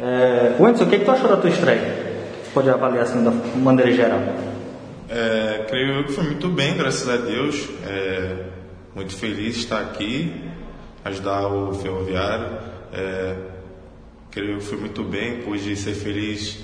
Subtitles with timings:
[0.00, 2.06] É, Wendel, o que, que tu achou da tua estreia?
[2.52, 4.20] Pode avaliar assim da maneira geral.
[5.08, 7.68] É, creio que foi muito bem, graças a Deus.
[7.86, 8.44] É,
[8.94, 10.34] muito feliz de estar aqui,
[11.04, 12.58] ajudar o Ferroviário.
[12.92, 13.36] É,
[14.30, 16.58] creio que fui muito bem, pude ser feliz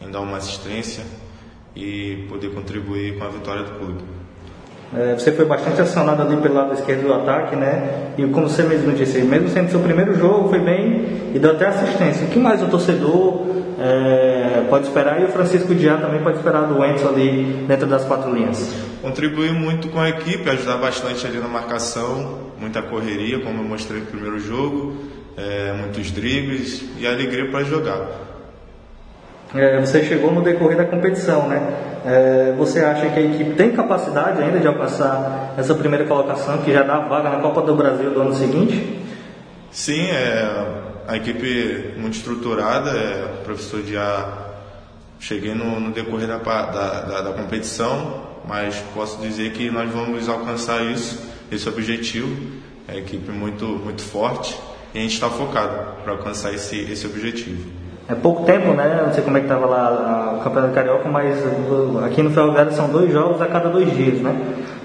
[0.00, 1.04] em dar uma assistência
[1.74, 4.02] e poder contribuir com a vitória do clube.
[4.96, 8.12] É, você foi bastante acionado ali pelo lado esquerdo do ataque, né?
[8.16, 11.66] E como você mesmo disse, mesmo sendo seu primeiro jogo, foi bem e deu até
[11.66, 12.26] assistência.
[12.26, 13.46] O que mais o torcedor
[13.78, 15.20] é, pode esperar?
[15.20, 18.74] E o Francisco Diá também pode esperar do Wentz ali dentro das quatro linhas?
[19.02, 24.00] Contribuir muito com a equipe, ajudar bastante ali na marcação, muita correria, como eu mostrei
[24.00, 24.94] no primeiro jogo,
[25.36, 28.37] é, muitos dribles e alegria para jogar.
[29.54, 31.60] É, você chegou no decorrer da competição, né?
[32.04, 36.72] É, você acha que a equipe tem capacidade ainda de alcançar essa primeira colocação, que
[36.72, 39.02] já dá vaga na Copa do Brasil do ano seguinte?
[39.70, 40.48] Sim, é,
[41.06, 44.48] a equipe muito estruturada, é, professor já
[45.18, 50.28] cheguei no, no decorrer da, da, da, da, competição, mas posso dizer que nós vamos
[50.28, 52.34] alcançar isso, esse objetivo.
[52.86, 54.58] É uma equipe muito, muito forte
[54.94, 57.87] e a gente está focado para alcançar esse, esse objetivo.
[58.08, 59.02] É pouco tempo, né?
[59.04, 61.36] Não sei como é que estava lá o Campeonato Carioca, mas
[62.06, 64.34] aqui no Ferroviário são dois jogos a cada dois dias, né?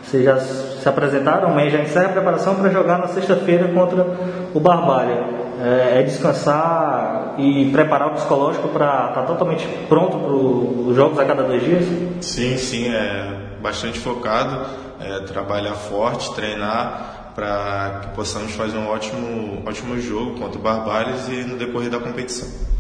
[0.04, 4.06] Vocês já se apresentaram, amanhã já encerra a preparação para jogar na sexta-feira contra
[4.54, 5.24] o Barbária.
[5.64, 11.18] É, é, descansar e preparar o psicológico para estar tá totalmente pronto para os jogos
[11.18, 11.86] a cada dois dias?
[12.20, 14.66] Sim, sim, é bastante focado,
[15.00, 21.30] é, trabalhar forte, treinar para que possamos fazer um ótimo, ótimo jogo contra o Barbários
[21.30, 22.73] e no decorrer da competição.